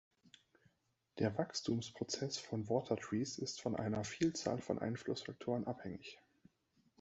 Der 1.19 1.37
Wachstumsprozess 1.37 2.39
von 2.39 2.67
Water 2.69 2.97
Trees 2.97 3.37
ist 3.37 3.61
von 3.61 3.75
einer 3.75 4.03
Vielzahl 4.03 4.57
von 4.59 4.79
Einflussfaktoren 4.79 5.67
abhängig. 5.67 6.19